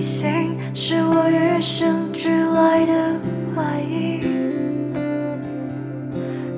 [0.00, 2.92] 你心是我与生俱来的
[3.54, 4.22] 外衣，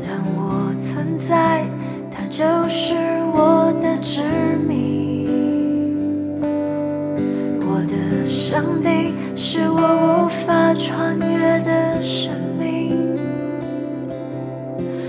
[0.00, 1.66] 当我存在，
[2.08, 2.94] 它就是
[3.34, 4.22] 我的执
[4.64, 5.26] 迷，
[7.62, 13.18] 我的上帝，是我无法穿越的生命。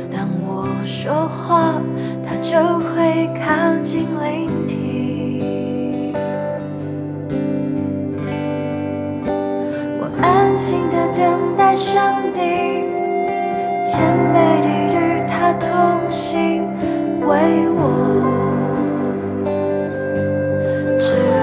[0.10, 1.80] 当我说话，
[2.26, 4.08] 他就会靠近。
[11.76, 12.40] 上帝，
[13.84, 14.02] 谦
[14.34, 15.68] 卑地与他同
[16.12, 16.70] 行，
[17.26, 17.30] 为
[17.76, 17.82] 我。
[21.00, 21.34] 指引。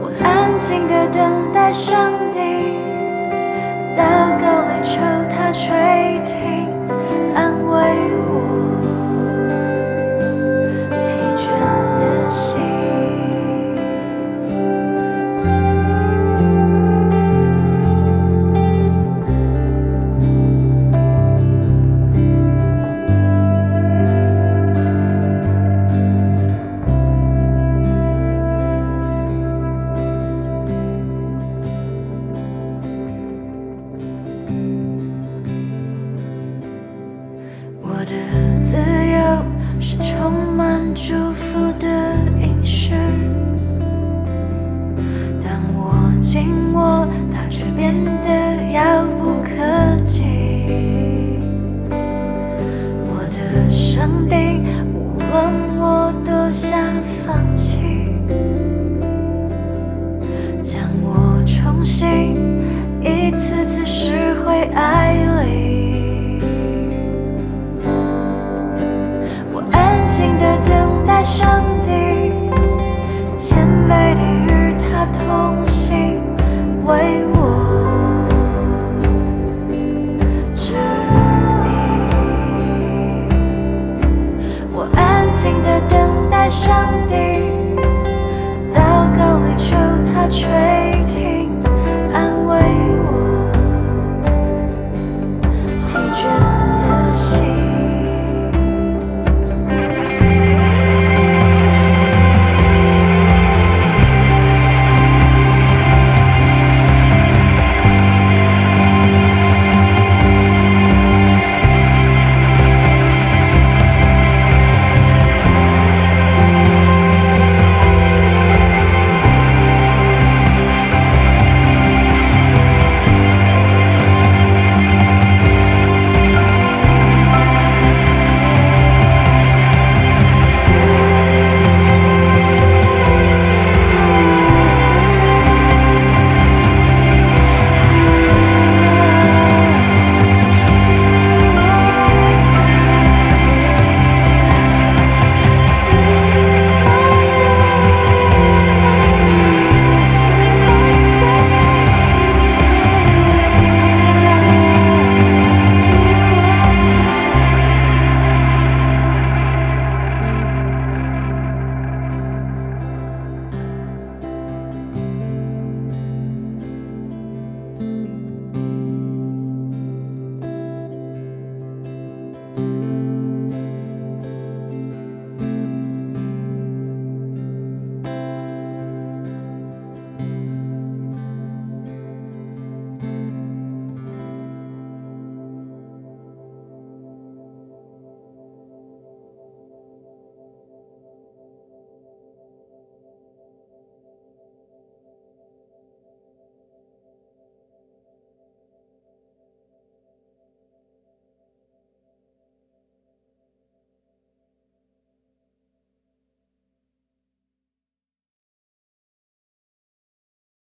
[0.00, 0.24] 我安
[0.60, 2.38] 静地等待上帝，
[3.96, 4.00] 祷
[4.40, 5.62] 告里求他垂
[39.94, 41.86] 是充满祝福的
[42.40, 42.94] 应许，
[45.40, 50.24] 当我紧握，它却变得遥不可及。
[53.06, 54.62] 我的上帝，
[54.92, 56.76] 无论我多想
[57.24, 57.78] 放弃，
[60.60, 62.36] 将我重新
[63.00, 65.14] 一次次拾回爱